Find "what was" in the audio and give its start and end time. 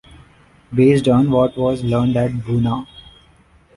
1.29-1.83